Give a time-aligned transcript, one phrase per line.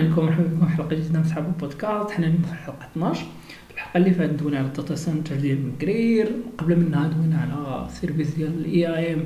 [0.00, 2.10] عليكم مرحبا بكم في حلقه جديده من صحاب البودكاست.
[2.10, 3.26] حنا اليوم في الحلقة 12
[3.74, 8.34] الحلقة اللي فاتت دوينا على ال data center ديال مكرير قبل منها دوينا على service
[8.34, 9.24] ديال ال IAM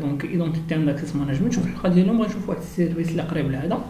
[0.00, 3.50] donc identity and access management وفي الحلقة ديال اليوم غنشوف واحد ال service اللي قريب
[3.50, 3.84] لهذا.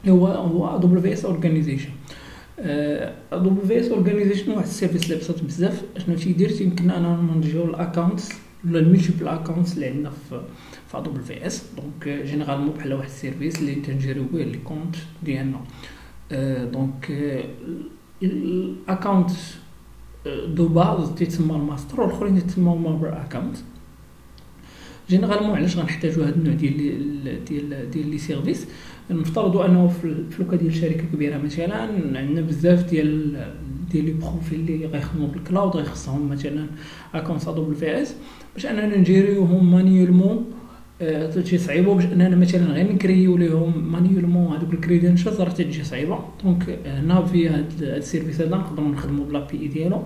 [0.00, 1.90] اللي هو هو AWS Organization
[3.32, 5.82] AWS Organization واحد ال service اللي بسيط بزاف.
[5.96, 8.32] اشنو تيدير؟ يمكن لنا نمانجيو ال accounts
[8.64, 10.42] ال multiple عندنا في
[10.92, 15.60] في AWS donc généralement بحال واحد ال service اللي تنجيريو به les comptes ديالنا
[16.72, 17.12] donc
[18.22, 19.30] ال account
[20.46, 23.56] de base تيتسمى الماستر والاخرين تيتسمى ال member account
[25.10, 28.66] généralement علاش غنحتاجو هاد النوع ديال ديال ديال les services
[29.10, 31.38] نفترضوا أنه في le cas ديال شركة كبيرة.
[31.38, 31.82] مثلا
[32.18, 33.36] عندنا بزاف ديال
[33.90, 36.66] ديال les profils اللي غيخدموا بال cloud غيخصهم مثلا
[37.14, 38.14] account AWS
[38.54, 40.44] باش أننا نجيريوهم manuellement
[41.34, 41.94] تجي صعيبة.
[41.94, 46.18] باش أننا مثلا غير نكريو ليهم manuellement هذوك ال credentials راه تجي صعيبة.
[46.44, 50.02] donc هنا في هاد ال service هذا نقدروا نخدموا ب l'API ديالو.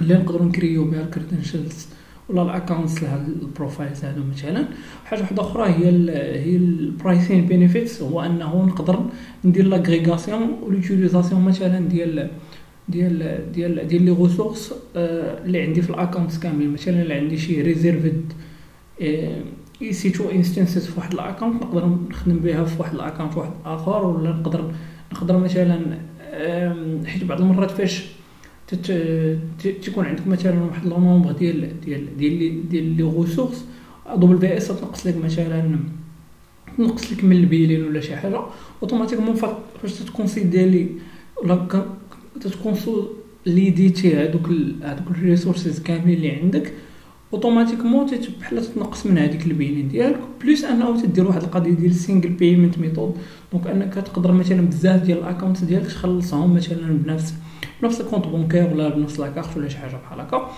[0.00, 1.88] اللي نقدروا نكريو بها ال credentials
[2.28, 3.02] ولا ال accounts
[3.42, 4.64] ال profiles هادو مثلا.
[5.04, 9.00] حاجة واحدة أخرى هي ال هي ال pricing benefits هو أنه نقدر
[9.44, 12.30] ندير l'agrégation و l'utilisation مثلا ديال
[12.88, 17.62] ديال ديال ديال les ressources اللي عندي في ال account كامل مثلا اللي عندي شي
[17.62, 18.32] reserved
[19.82, 24.06] EC2 instances في واحد ال account نقدر نخدم بها في واحد ال account واحد آخر
[24.06, 24.72] ولا نقدر
[25.12, 25.80] نقدر مثلا
[27.06, 28.04] حيت بعض المرات فاش
[29.82, 33.64] تكون عندك مثلا واحد le nombre ديال ديال ديال ديال les ressources
[34.16, 35.78] AWS تنقص لك مثلا
[36.78, 38.40] تنقص لك من ال billing ولا شي حاجة
[38.82, 40.90] automatiquement فاش تكونسيديري
[41.42, 41.66] ولا
[43.90, 44.50] تي هذوك
[44.82, 46.72] هذوك ال resources كاملين اللي عندك
[47.32, 48.06] automatiquement
[48.40, 52.78] بحال تنقص من هذيك ال billing ديالك plus أنه تدير واحد القضية ديال single payment
[52.78, 53.16] method
[53.52, 57.34] donc أنك تقدر مثلا بزاف ديال ال account ديالك تخلصهم مثلا بنفس
[57.82, 60.50] بنفس ال compte bancaire ولا بنفس la carte ولا شي حاجة بحال هكا.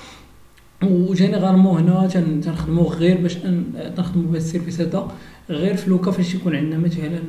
[0.82, 2.06] و généralement هنا
[2.42, 3.36] تنخدمو غير باش
[3.98, 5.08] نخدمو بهذا ال service هذا
[5.50, 7.20] غير في le cas فاش يكون عندنا مثلا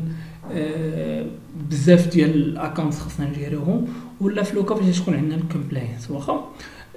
[0.52, 1.26] آه،
[1.70, 3.88] بزاف ديال ال account خصنا نجيريوهم
[4.22, 6.52] ولا في le cas فاش تكون عندنا ال compliance واخا؟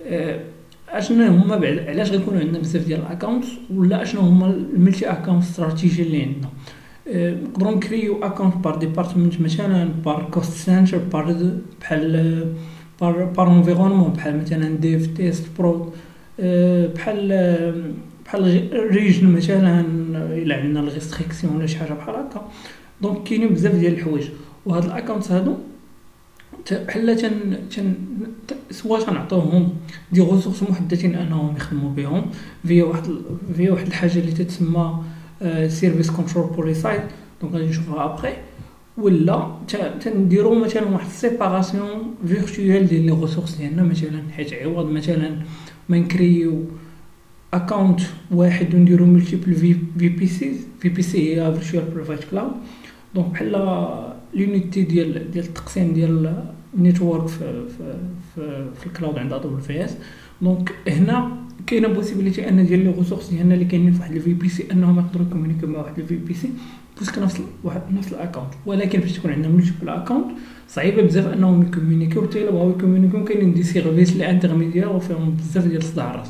[0.06, 0.40] آه،
[0.88, 3.44] أشنو هما بعد علاش غيكونوا عندنا بزاف ديال ال account
[3.74, 6.48] ولا أشنو هما ال multi account strategy اللي عندنا؟
[7.08, 11.36] آه، نقدروا نكريو account par department مثلا par cost center par
[11.80, 12.54] بحال
[13.02, 15.92] par par environnement بحال مثلا dev test prod
[16.94, 17.28] بحال
[18.24, 19.80] بحال region مثلا
[20.42, 22.48] الا عندنا ال restrictions ولا شي حاجة بحال هكا
[23.00, 24.28] donc كاينين بزاف ديال الحوايج
[24.66, 25.54] وهاد ال account هادو
[26.72, 27.94] بحال تن تن
[28.70, 29.72] soit تنعطيوهم
[30.12, 32.26] des ressources محددين انهم يخدموا بهم
[32.66, 33.02] via واحد
[33.56, 34.96] via واحد الحاجة اللي تتسمى
[35.68, 37.00] service control policies
[37.42, 38.32] donc غادي نشوفها ابخي
[38.98, 39.48] ولا
[40.00, 45.30] تنديرو مثلا واحد séparation virtuelle ديال les ressources ديالنا مثلا حيت عوض مثلا
[45.88, 46.64] ما نكريو
[47.54, 48.00] account
[48.30, 52.52] واحد ونديرو ملتيبل في بي سي في بي سي هي virtual private cloud
[53.14, 53.52] donc بحال
[54.34, 56.44] l'unité ديال ديال التقسيم ديال
[56.74, 57.98] ال network في في
[58.34, 59.96] في, في ال cloud عند AWS
[60.42, 64.72] donc هنا كاينة possibilité أن ديال les ressources ديالنا اللي كاينين في واحد ال VPC
[64.72, 66.50] أنهم يقدروا يكومونيكيو مع واحد ال VPC parce
[66.98, 68.48] que نفس واحد نفس ال account.
[68.66, 70.26] ولكن فاش تكون عندنا multiple account
[70.68, 75.66] صعيبة بزاف انهم يكومونيكيو حتى الا بغاو يكومونيكيو كاينين des services اللي intermédiaires وفيهم بزاف
[75.66, 76.28] ديال الصداع راس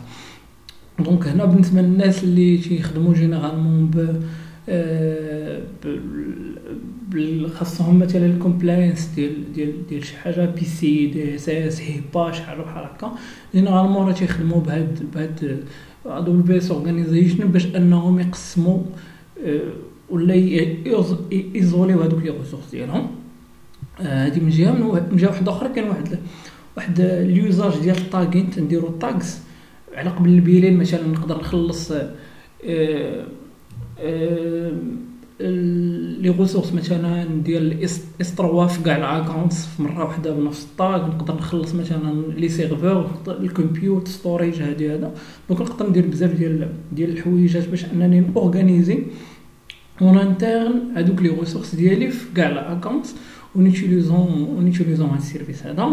[0.98, 4.22] donc هنا بالنسبة للناس اللي تيخدموا généralement ب
[7.54, 12.84] خاصهم مثلا ال compliance ديال ديال ديال شي حاجة PCI DSS HIPAA شي حاجة بحال
[12.84, 13.12] هكا.
[13.54, 15.64] généralement راه تيخدموا بهاد بهاد
[16.06, 18.82] AWS Organization باش انهم يقسموا
[20.12, 20.34] ولا
[21.32, 23.06] ايزوليو هادوك les ressources ديالهم.
[23.98, 24.72] هادي من جهة
[25.10, 26.18] من جهة واحدة أخرى كاين واحد
[26.76, 29.38] واحد ال usage ديال ال tagging تنديرو ال tags
[29.94, 31.92] على قبل ال billing مثلا نقدر نخلص
[36.20, 41.08] les ressources مثلا ديال S3 في كاع ال accounts في مرة واحدة بنفس ال tag
[41.08, 45.14] نقدر نخلص مثلا les serveurs ال compute storage هادي هذا.
[45.48, 48.98] donc نقدر ندير بزاف ديال ديال الحويجات باش أنني organiser
[50.00, 53.06] en interne هادوك les ressources ديالي في كاع ال account
[53.54, 55.90] en utilisant en utilisant هاد ال service هذا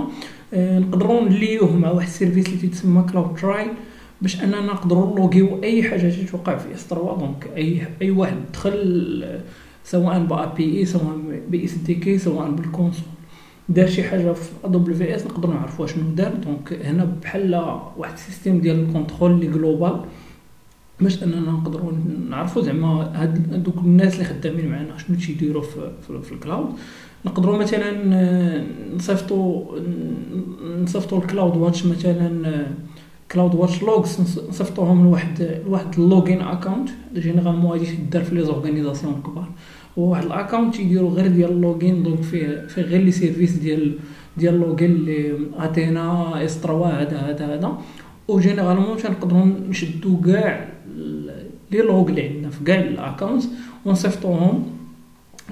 [0.53, 3.67] نقدروا نليوه مع واحد السيرفيس اللي تيتسمى CloudTrail
[4.21, 9.39] باش اننا نقدروا نلوغيو اي حاجة تتوقع في S3 donc اي اي واحد دخل
[9.83, 11.17] سواء با بي اي سواء
[11.49, 13.03] ب SDK سواء بال console
[13.69, 17.55] دار شي حاجة في AWS نقدروا نعرفوا شنو دار donc هنا بحال
[17.97, 20.01] واحد ال système ديال ال contrôle اللي global
[21.01, 21.91] باش أننا نقدروا
[22.29, 26.69] نعرفوا زعما هاد دوك الناس اللي خدامين معنا شنو تيديروا في, في, في الكلاود.
[27.25, 27.91] نقدروا مثلا
[28.95, 29.65] نصيفطوا
[30.83, 32.65] نصيفطوا ال CloudWatch مثلا
[33.31, 39.49] CloudWatch Logs نصيفطوهم لواحد لواحد ال logging account généralement هادي تدار في les organisations الكبار.
[39.97, 43.51] هو واحد ال account تيديروا غير ديال ال logging donc فيه فيه غير les services
[43.51, 43.97] ديال
[44.37, 47.77] ديال logging اللي Athena S3 هذا هذا هذا.
[48.29, 50.69] و généralement تنقدروا نشدو كاع
[51.71, 53.43] les logs اللي عندنا في كاع ال account
[53.85, 54.63] ونصيفطوهم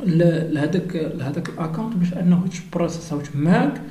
[0.06, 3.82] لهذاك لهذاك ال account باش أنه يتبروسيساو تماك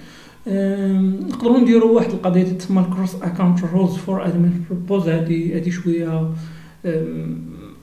[1.28, 6.30] نقدروا نديروا واحد القضية تسمى ال cross account roles for admin purpose هادي هادي شوية.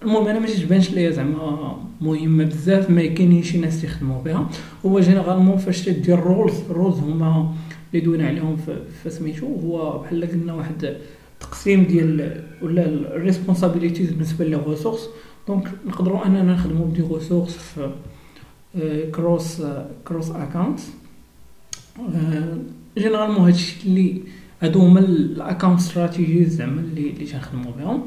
[0.03, 4.49] المهم أنا ما تبانش ليا زعما مهمة بزاف ما كاينين شي ناس يخدموا بها.
[4.85, 7.53] هو généralement فاش تدير roles roles هما
[7.93, 8.57] اللي دوينا عليهم
[9.03, 10.97] في سميتو هو بحال قلنا واحد
[11.39, 15.09] تقسيم ديال ولا ال responsibilities بالنسبة les ressources
[15.47, 17.89] donc نقدروا أننا نخدموا ب des ressources في
[19.15, 19.61] cross
[20.07, 20.79] cross account
[22.97, 24.21] généralement هادشي اللي
[24.61, 28.01] هادو هما ال account strategy زعما اللي اللي تنخدموا بهم.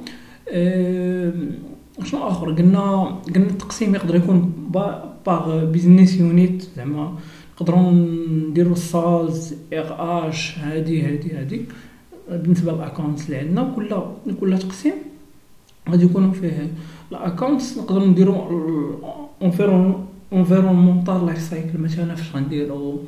[2.05, 3.05] شنو آخر؟ قلنا
[3.35, 4.53] قلنا التقسيم يقدر يكون
[5.27, 7.19] par business unit زعما
[7.61, 11.65] نقدروا نديروا ال sales RH هادي هادي هادي
[12.31, 13.91] بالنسبة لل accounts اللي عندنا كل
[14.41, 14.93] كل تقسيم
[15.91, 16.71] غادي يكونوا فيه
[17.13, 17.79] ال accounts.
[17.79, 19.95] نقدروا نديروا
[20.33, 22.99] environmental life cycle مثلا فاش غنديروا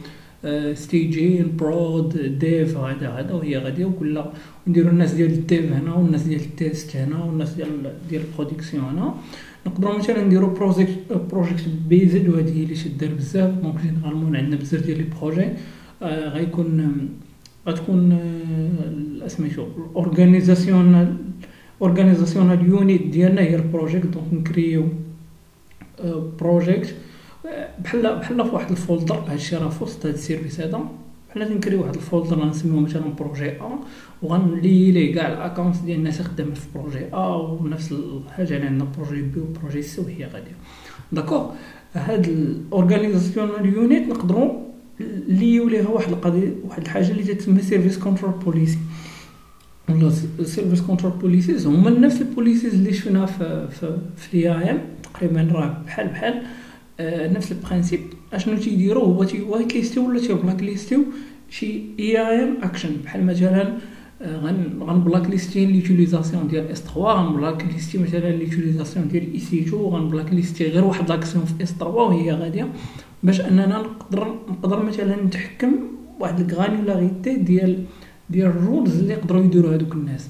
[0.75, 4.23] staging prod dev هذا هذا وهي غادي وكل
[4.67, 8.28] نديروا الناس ديال ال dev هنا والناس ديال ال test هنا والناس ديال ديال ال
[8.28, 9.14] production هنا.
[9.67, 10.99] نقدروا مثلا نديروا project
[11.31, 13.55] project based وهذه هي اللي شدار بزاف.
[13.55, 15.49] donc généralement عندنا بزاف ديال les projets
[16.02, 17.08] آه غيكون
[17.69, 18.19] غتكون
[19.26, 21.19] سميتو ال organisation
[21.82, 24.88] organizational unit ديالنا هي ال project donc نكريو
[26.41, 26.94] project
[27.85, 30.81] بحال بحال في واحد ال folder هادشي راه في وسط هاد ال service هذا.
[31.31, 33.79] بحال نكري واحد ال folder غنسميوه مثلا projet A
[34.23, 38.87] وغنلي ليه كاع ال account ديال الناس خدامين في projet A ونفس الحاجة اللي عندنا
[38.99, 40.56] projet B و projet C وهي غادية.
[41.12, 41.50] d'accord
[41.95, 44.53] هاد ال organizational unit نقدروا
[45.29, 48.79] ليو ليها واحد القضية واحد الحاجة اللي تسمى service control policy
[49.89, 50.11] ولا
[50.44, 55.49] service control policies هما نفس ال policies اللي شفنا في في في ال IAM تقريبا
[55.53, 56.43] راه بحال بحال
[57.00, 58.00] نفس ال principe.
[58.33, 61.05] أشنو تيديروا هو تي whitelist يو ولا تي blacklist يو
[61.50, 62.91] شي IAM action.
[63.05, 63.79] بحال مثلا
[64.23, 70.32] غن غن blacklist ي l'utilisation ديال S3 غن blacklist ي مثلا l'utilisation ديال EC2 غن
[70.32, 72.69] blacklist ي غير واحد l'action في S3 وهي غادية.
[73.23, 75.73] باش أننا نقدر نقدر مثلا نتحكم
[76.21, 77.85] واحد ال granularité ديال
[78.31, 80.27] ديال ال roles اللي يقدروا يديروا هذوك الناس.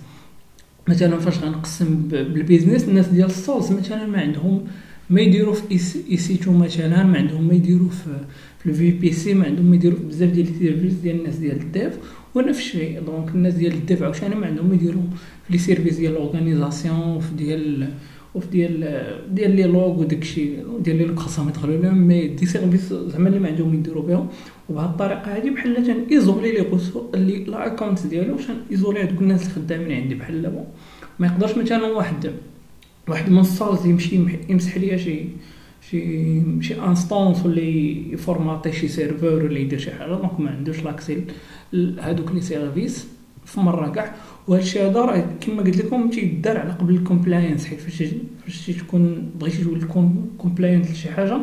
[0.88, 4.64] مثلا فاش غنقسم بال business الناس ديال ال sales مثلا ما عندهم
[5.10, 5.62] ما يديروا في
[6.10, 8.10] EC2 مثلا ما عندهم ما يديروا في
[8.58, 11.67] في ال VPC ما عندهم ما يديروا بزاف ديال ال service ديال الناس ديال ال
[11.67, 11.98] dev
[12.34, 13.00] ونفس الشيء.
[13.06, 15.02] donc الناس ديال ال dev عاوتاني ما عندهم ما يديروا
[15.46, 17.88] في les services ديال ال organisation وفي ديال
[18.34, 19.02] وفي ديال
[19.34, 20.48] ديال les logs وداكشي
[20.80, 24.28] ديال les logs خاصهم يدخلوا لهم mais des services زعما اللي ما عندهم يديروا بهم.
[24.68, 26.64] وبهذه الطريقة هذه بحال تن isoler les
[27.14, 30.64] les l'account ديالو باش isoler هذوك الناس اللي خدامين عندي بحال دابا.
[31.18, 32.32] ما يقدرش مثلا واحد
[33.08, 35.24] واحد من ال sales يمشي يمسح ليا شي
[35.90, 37.60] شي شي instances ولا
[38.12, 40.08] يفورماتي شي serveur ولا يدير شي حاجة.
[40.08, 41.24] donc ما عندوش l'accès
[41.72, 43.06] لهذوك les services
[43.44, 44.14] في مرة كاع.
[44.48, 48.04] وهذا الشيء هذا راه كما قلت لكم تيدار على قبل ال compliance حيت فاش
[48.44, 51.38] فاش تكون بغيتي تكون compliant لشي حاجة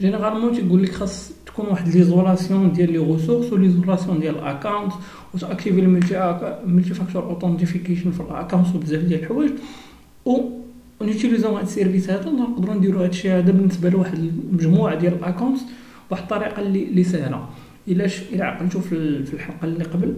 [0.00, 4.92] généralement تيقول لك خاص تكون واحد l'isolation ديال les ressources و l'isolation ديال ال account
[5.34, 9.50] وت activer ال multi multi-factor authentication في ال account وبزاف ديال الحوايج.
[10.24, 10.40] و
[11.00, 15.14] en utilisant هاد ال service هذا نقدروا نديروا هاد الشيء هذا بالنسبة لواحد المجموعه ديال
[15.14, 15.58] ال account
[16.10, 17.48] بواحد الطريقة اللي سهله
[17.88, 18.22] الا ش...
[18.32, 20.14] الا عقلتوا في الحلقة اللي قبل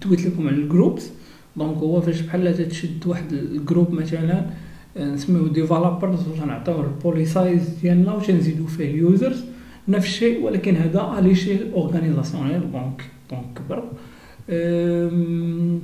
[0.00, 1.10] تويت لكم على ال groups
[1.56, 4.50] donc هو فاش بحال تشد واحد group مثلا
[4.96, 9.44] نسميو developers وتنعطيوه ال policies ديالنا وتنزيدو فيه ال users
[9.88, 13.84] نفس الشيء ولكن هذا على شيء organisationnel donc donc كبر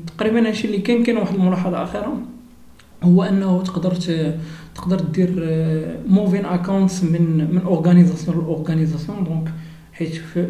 [0.06, 2.22] تقريبا هادشي اللي كاين كاين واحد الملاحظه اخيره
[3.02, 3.94] هو أنه تقدر
[4.74, 5.30] تقدر دير
[6.08, 9.52] moving accounts من من organisation ل organisation donc
[9.92, 10.46] حيت في,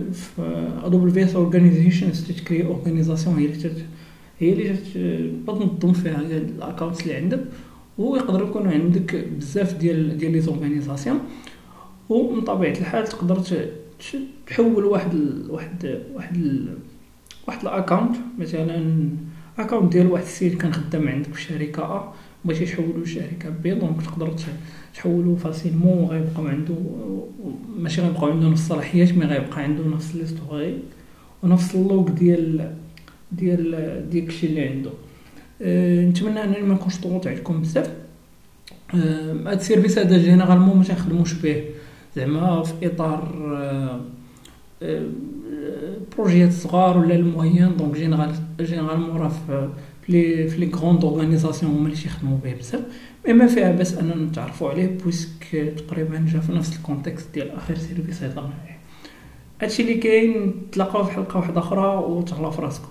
[0.84, 3.68] AWS Organization ت créer organisation هي اللي
[4.38, 7.40] هي اللي تنظم فيها ال accounts اللي عندك.
[7.98, 11.18] ويقدر يكون عندك بزاف ديال ديال les organisations
[12.08, 13.42] ومن طبيعة الحال تقدر
[14.46, 16.78] تحول واحد ال واحد واحد ال
[17.48, 19.08] واحد ال account مثلا
[19.58, 22.12] account ديال واحد السيد كان خدام عندك في الشركة
[22.44, 24.34] بغيتي تحولو لشركه B donc تقدر
[24.94, 26.74] تحولو facilement وغيبقاو عنده
[27.78, 30.78] ماشي غيبقاو عنده نفس الصلاحيات mais غيبقى عنده نفس l'historique
[31.42, 32.74] ونفس ال logs ديال
[33.32, 34.90] ديال ديال الشيء اللي عنده
[35.62, 37.90] أه نتمنى أنني ما نكونش طولت عليكم بزاف.
[38.94, 41.64] أه هاد ال service هذا généralement ما تنخدموش به.
[42.16, 44.00] زعما في إطار أه
[44.82, 45.06] أه
[46.16, 49.68] بروجيات صغار ولا ال moyens donc général généralement راه في
[50.06, 52.80] في les grandes organisations هما اللي تيخدموا به بزاف
[53.26, 57.50] mais ما فيها باس اننا نتعرفوا عليه puisque تقريبا جا في نفس ال contexte ديال
[57.50, 58.78] آخر service هضرنا عليه
[59.62, 62.88] هادشي اللي كاين تلاقاو في حلقة واحدة أخرى وتهلاو في راسكم.